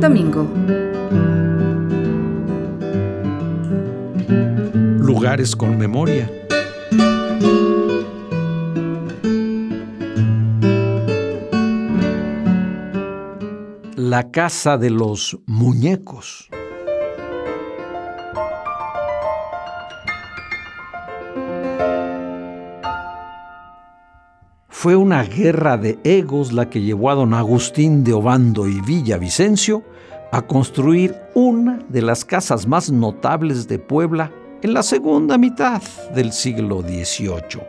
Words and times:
Domingo. 0.00 0.48
Lugares 5.00 5.56
con 5.56 5.76
memoria. 5.76 6.30
La 13.96 14.30
casa 14.30 14.78
de 14.78 14.90
los 14.90 15.36
muñecos. 15.46 16.48
Fue 24.80 24.94
una 24.94 25.24
guerra 25.24 25.76
de 25.76 25.98
egos 26.04 26.52
la 26.52 26.70
que 26.70 26.80
llevó 26.80 27.10
a 27.10 27.16
don 27.16 27.34
Agustín 27.34 28.04
de 28.04 28.12
Obando 28.12 28.68
y 28.68 28.80
Villavicencio 28.80 29.82
a 30.30 30.42
construir 30.42 31.16
una 31.34 31.80
de 31.88 32.00
las 32.00 32.24
casas 32.24 32.64
más 32.64 32.88
notables 32.88 33.66
de 33.66 33.80
Puebla 33.80 34.30
en 34.62 34.74
la 34.74 34.84
segunda 34.84 35.36
mitad 35.36 35.82
del 36.14 36.30
siglo 36.30 36.82
XVIII. 36.82 37.60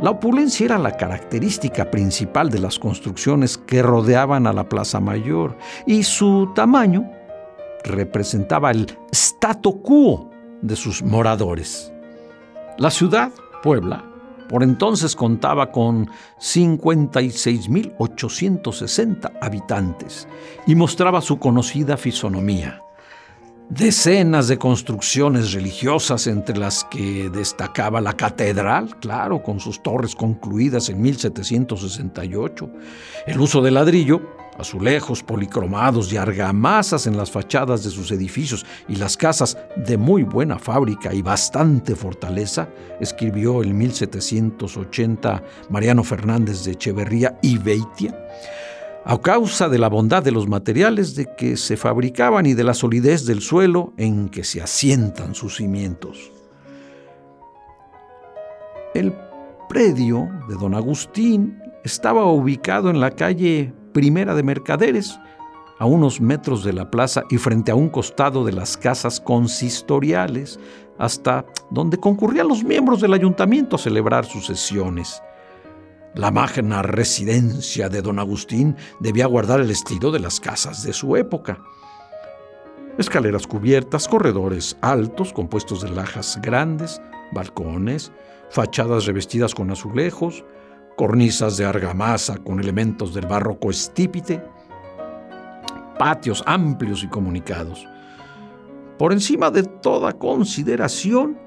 La 0.00 0.12
opulencia 0.12 0.64
era 0.64 0.78
la 0.78 0.96
característica 0.96 1.90
principal 1.90 2.48
de 2.48 2.60
las 2.60 2.78
construcciones 2.78 3.58
que 3.58 3.82
rodeaban 3.82 4.46
a 4.46 4.54
la 4.54 4.66
Plaza 4.66 4.98
Mayor 4.98 5.58
y 5.84 6.04
su 6.04 6.52
tamaño 6.54 7.06
representaba 7.84 8.70
el 8.70 8.86
statu 9.12 9.82
quo 9.82 10.31
de 10.62 10.76
sus 10.76 11.02
moradores. 11.02 11.92
La 12.78 12.90
ciudad, 12.90 13.30
Puebla, 13.62 14.06
por 14.48 14.62
entonces 14.62 15.14
contaba 15.16 15.70
con 15.70 16.08
56.860 16.38 19.32
habitantes 19.40 20.28
y 20.66 20.74
mostraba 20.74 21.20
su 21.20 21.38
conocida 21.38 21.96
fisonomía. 21.96 22.81
Decenas 23.70 24.48
de 24.48 24.58
construcciones 24.58 25.52
religiosas 25.52 26.26
entre 26.26 26.58
las 26.58 26.84
que 26.84 27.30
destacaba 27.30 28.00
la 28.00 28.12
catedral, 28.12 28.98
claro, 29.00 29.42
con 29.42 29.60
sus 29.60 29.82
torres 29.82 30.14
concluidas 30.14 30.90
en 30.90 31.00
1768, 31.00 32.70
el 33.26 33.40
uso 33.40 33.62
de 33.62 33.70
ladrillo 33.70 34.20
azulejos 34.58 35.22
policromados 35.22 36.12
y 36.12 36.16
argamasas 36.16 37.06
en 37.06 37.16
las 37.16 37.30
fachadas 37.30 37.84
de 37.84 37.90
sus 37.90 38.10
edificios 38.10 38.66
y 38.88 38.96
las 38.96 39.16
casas 39.16 39.56
de 39.76 39.96
muy 39.96 40.22
buena 40.22 40.58
fábrica 40.58 41.12
y 41.14 41.22
bastante 41.22 41.96
fortaleza, 41.96 42.68
escribió 43.00 43.62
en 43.62 43.76
1780 43.76 45.42
Mariano 45.70 46.04
Fernández 46.04 46.64
de 46.64 46.72
Echeverría 46.72 47.38
y 47.42 47.58
Beitia, 47.58 48.16
a 49.04 49.18
causa 49.20 49.68
de 49.68 49.78
la 49.78 49.88
bondad 49.88 50.22
de 50.22 50.30
los 50.30 50.46
materiales 50.46 51.16
de 51.16 51.26
que 51.36 51.56
se 51.56 51.76
fabricaban 51.76 52.46
y 52.46 52.54
de 52.54 52.64
la 52.64 52.74
solidez 52.74 53.26
del 53.26 53.40
suelo 53.40 53.92
en 53.96 54.28
que 54.28 54.44
se 54.44 54.60
asientan 54.60 55.34
sus 55.34 55.56
cimientos. 55.56 56.30
El 58.94 59.12
predio 59.68 60.28
de 60.48 60.54
don 60.54 60.74
Agustín 60.74 61.58
estaba 61.82 62.26
ubicado 62.26 62.90
en 62.90 63.00
la 63.00 63.10
calle 63.10 63.72
Primera 63.92 64.34
de 64.34 64.42
Mercaderes, 64.42 65.18
a 65.78 65.84
unos 65.84 66.20
metros 66.20 66.62
de 66.62 66.72
la 66.72 66.90
plaza 66.90 67.24
y 67.28 67.38
frente 67.38 67.72
a 67.72 67.74
un 67.74 67.88
costado 67.88 68.44
de 68.44 68.52
las 68.52 68.76
casas 68.76 69.20
consistoriales, 69.20 70.60
hasta 70.96 71.44
donde 71.70 71.96
concurrían 71.96 72.46
los 72.46 72.62
miembros 72.62 73.00
del 73.00 73.14
ayuntamiento 73.14 73.74
a 73.74 73.78
celebrar 73.80 74.24
sus 74.24 74.46
sesiones. 74.46 75.20
La 76.14 76.30
magna 76.30 76.82
residencia 76.82 77.88
de 77.88 78.02
don 78.02 78.18
Agustín 78.18 78.76
debía 79.00 79.26
guardar 79.26 79.60
el 79.60 79.70
estilo 79.70 80.10
de 80.10 80.20
las 80.20 80.40
casas 80.40 80.82
de 80.82 80.92
su 80.92 81.16
época. 81.16 81.58
Escaleras 82.98 83.46
cubiertas, 83.46 84.08
corredores 84.08 84.76
altos 84.82 85.32
compuestos 85.32 85.80
de 85.80 85.88
lajas 85.88 86.38
grandes, 86.42 87.00
balcones, 87.32 88.12
fachadas 88.50 89.06
revestidas 89.06 89.54
con 89.54 89.70
azulejos, 89.70 90.44
cornisas 90.96 91.56
de 91.56 91.64
argamasa 91.64 92.36
con 92.36 92.60
elementos 92.60 93.14
del 93.14 93.26
barroco 93.26 93.70
estípite, 93.70 94.44
patios 95.98 96.44
amplios 96.44 97.02
y 97.02 97.08
comunicados. 97.08 97.88
Por 98.98 99.14
encima 99.14 99.50
de 99.50 99.62
toda 99.62 100.12
consideración, 100.12 101.38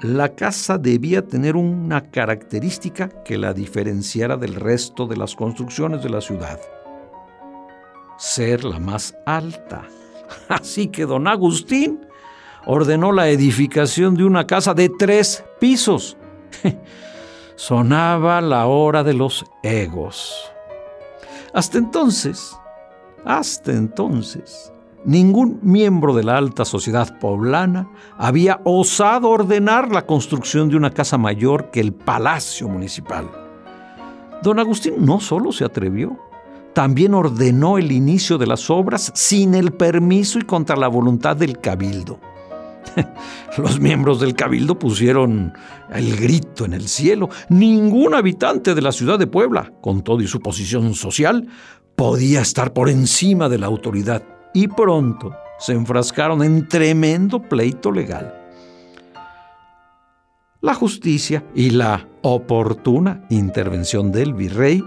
la 0.00 0.30
casa 0.30 0.78
debía 0.78 1.26
tener 1.26 1.56
una 1.56 2.10
característica 2.10 3.08
que 3.24 3.38
la 3.38 3.52
diferenciara 3.52 4.36
del 4.36 4.54
resto 4.54 5.06
de 5.06 5.16
las 5.16 5.34
construcciones 5.34 6.02
de 6.02 6.10
la 6.10 6.20
ciudad. 6.20 6.60
Ser 8.18 8.64
la 8.64 8.78
más 8.78 9.14
alta. 9.26 9.86
Así 10.48 10.88
que 10.88 11.06
don 11.06 11.28
Agustín 11.28 12.00
ordenó 12.66 13.12
la 13.12 13.28
edificación 13.28 14.14
de 14.14 14.24
una 14.24 14.46
casa 14.46 14.74
de 14.74 14.88
tres 14.88 15.44
pisos. 15.60 16.16
sonaba 17.56 18.40
la 18.40 18.66
hora 18.66 19.04
de 19.04 19.14
los 19.14 19.44
egos. 19.62 20.52
Hasta 21.52 21.78
entonces, 21.78 22.56
hasta 23.24 23.72
entonces, 23.72 24.71
ningún 25.04 25.58
miembro 25.62 26.14
de 26.14 26.24
la 26.24 26.36
alta 26.36 26.64
sociedad 26.64 27.18
poblana 27.18 27.88
había 28.18 28.60
osado 28.64 29.30
ordenar 29.30 29.90
la 29.90 30.06
construcción 30.06 30.68
de 30.68 30.76
una 30.76 30.90
casa 30.90 31.18
mayor 31.18 31.70
que 31.70 31.80
el 31.80 31.92
Palacio 31.92 32.68
Municipal. 32.68 33.30
Don 34.42 34.58
Agustín 34.58 34.94
no 35.04 35.20
solo 35.20 35.52
se 35.52 35.64
atrevió, 35.64 36.18
también 36.72 37.14
ordenó 37.14 37.78
el 37.78 37.92
inicio 37.92 38.38
de 38.38 38.46
las 38.46 38.70
obras 38.70 39.12
sin 39.14 39.54
el 39.54 39.72
permiso 39.72 40.38
y 40.38 40.42
contra 40.42 40.76
la 40.76 40.88
voluntad 40.88 41.36
del 41.36 41.58
cabildo. 41.58 42.18
Los 43.58 43.78
miembros 43.78 44.20
del 44.20 44.34
cabildo 44.34 44.78
pusieron 44.78 45.52
el 45.92 46.16
grito 46.16 46.64
en 46.64 46.72
el 46.72 46.88
cielo. 46.88 47.28
Ningún 47.48 48.14
habitante 48.14 48.74
de 48.74 48.82
la 48.82 48.92
ciudad 48.92 49.18
de 49.18 49.26
Puebla, 49.26 49.72
con 49.80 50.02
todo 50.02 50.20
y 50.20 50.26
su 50.26 50.40
posición 50.40 50.94
social, 50.94 51.48
podía 51.94 52.40
estar 52.40 52.72
por 52.72 52.88
encima 52.88 53.48
de 53.48 53.58
la 53.58 53.66
autoridad. 53.66 54.22
Y 54.54 54.68
pronto 54.68 55.34
se 55.58 55.72
enfrascaron 55.72 56.42
en 56.42 56.68
tremendo 56.68 57.40
pleito 57.40 57.90
legal. 57.90 58.34
La 60.60 60.74
justicia 60.74 61.44
y 61.54 61.70
la 61.70 62.06
oportuna 62.22 63.24
intervención 63.30 64.12
del 64.12 64.34
virrey 64.34 64.84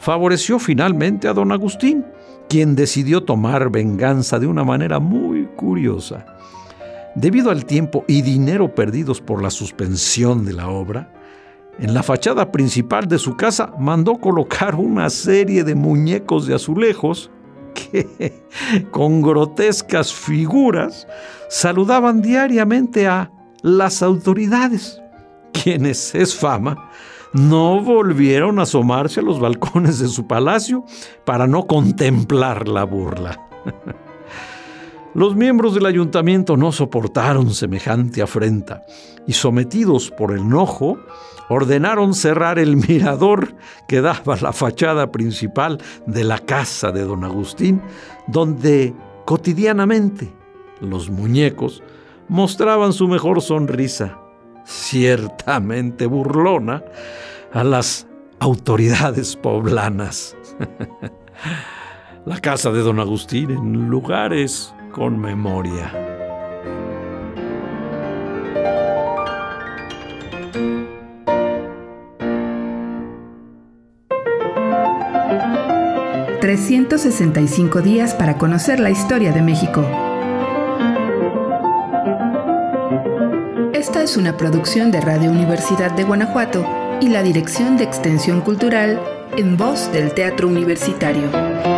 favoreció 0.00 0.58
finalmente 0.58 1.28
a 1.28 1.34
don 1.34 1.52
Agustín, 1.52 2.04
quien 2.48 2.74
decidió 2.74 3.22
tomar 3.22 3.70
venganza 3.70 4.38
de 4.38 4.46
una 4.46 4.64
manera 4.64 5.00
muy 5.00 5.44
curiosa. 5.56 6.24
Debido 7.14 7.50
al 7.50 7.66
tiempo 7.66 8.04
y 8.06 8.22
dinero 8.22 8.74
perdidos 8.74 9.20
por 9.20 9.42
la 9.42 9.50
suspensión 9.50 10.44
de 10.44 10.52
la 10.52 10.68
obra, 10.68 11.12
en 11.78 11.94
la 11.94 12.02
fachada 12.02 12.50
principal 12.50 13.06
de 13.06 13.18
su 13.18 13.36
casa 13.36 13.72
mandó 13.78 14.16
colocar 14.16 14.74
una 14.74 15.10
serie 15.10 15.62
de 15.62 15.74
muñecos 15.74 16.46
de 16.46 16.54
azulejos 16.54 17.30
que, 17.78 18.42
con 18.90 19.22
grotescas 19.22 20.12
figuras, 20.12 21.06
saludaban 21.48 22.22
diariamente 22.22 23.06
a 23.06 23.30
las 23.62 24.02
autoridades, 24.02 25.00
quienes, 25.52 26.14
es 26.14 26.34
fama, 26.34 26.90
no 27.32 27.82
volvieron 27.82 28.58
a 28.58 28.62
asomarse 28.62 29.20
a 29.20 29.22
los 29.22 29.40
balcones 29.40 29.98
de 29.98 30.08
su 30.08 30.26
palacio 30.26 30.84
para 31.24 31.46
no 31.46 31.66
contemplar 31.66 32.68
la 32.68 32.84
burla. 32.84 33.38
Los 35.18 35.34
miembros 35.34 35.74
del 35.74 35.84
ayuntamiento 35.86 36.56
no 36.56 36.70
soportaron 36.70 37.52
semejante 37.52 38.22
afrenta 38.22 38.84
y 39.26 39.32
sometidos 39.32 40.12
por 40.12 40.30
el 40.30 40.42
enojo, 40.42 40.96
ordenaron 41.48 42.14
cerrar 42.14 42.60
el 42.60 42.76
mirador 42.76 43.56
que 43.88 44.00
daba 44.00 44.36
la 44.36 44.52
fachada 44.52 45.10
principal 45.10 45.82
de 46.06 46.22
la 46.22 46.38
casa 46.38 46.92
de 46.92 47.02
don 47.02 47.24
Agustín, 47.24 47.82
donde 48.28 48.94
cotidianamente 49.24 50.32
los 50.80 51.10
muñecos 51.10 51.82
mostraban 52.28 52.92
su 52.92 53.08
mejor 53.08 53.42
sonrisa, 53.42 54.20
ciertamente 54.64 56.06
burlona, 56.06 56.84
a 57.52 57.64
las 57.64 58.06
autoridades 58.38 59.34
poblanas. 59.34 60.36
La 62.24 62.40
casa 62.40 62.70
de 62.70 62.80
don 62.82 63.00
Agustín 63.00 63.50
en 63.50 63.88
lugares 63.88 64.74
con 64.92 65.18
memoria. 65.20 65.92
...365 76.40 77.82
días 77.82 78.14
para 78.14 78.38
conocer 78.38 78.80
la 78.80 78.90
historia 78.90 79.32
de 79.32 79.42
México. 79.42 79.84
Esta 83.74 84.02
es 84.02 84.16
una 84.16 84.36
producción 84.36 84.90
de 84.90 85.00
Radio 85.00 85.30
Universidad 85.30 85.90
de 85.90 86.04
Guanajuato 86.04 86.64
y 87.00 87.08
la 87.08 87.22
Dirección 87.22 87.76
de 87.76 87.84
Extensión 87.84 88.40
Cultural 88.40 89.00
en 89.36 89.56
voz 89.56 89.92
del 89.92 90.14
Teatro 90.14 90.48
Universitario. 90.48 91.77